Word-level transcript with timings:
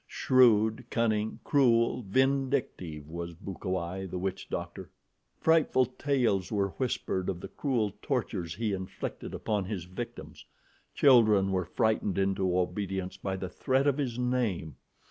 Shrewd, 0.07 0.85
cunning, 0.89 1.39
cruel, 1.43 2.01
vindictive, 2.01 3.07
was 3.07 3.35
Bukawai, 3.35 4.07
the 4.07 4.17
witch 4.17 4.49
doctor. 4.49 4.89
Frightful 5.39 5.85
tales 5.85 6.51
were 6.51 6.69
whispered 6.69 7.29
of 7.29 7.39
the 7.39 7.47
cruel 7.49 7.93
tortures 8.01 8.55
he 8.55 8.73
inflicted 8.73 9.35
upon 9.35 9.65
his 9.65 9.83
victims. 9.83 10.43
Children 10.95 11.51
were 11.51 11.65
frightened 11.65 12.17
into 12.17 12.57
obedience 12.57 13.17
by 13.17 13.35
the 13.35 13.47
threat 13.47 13.85
of 13.85 13.99
his 13.99 14.17
name. 14.17 14.75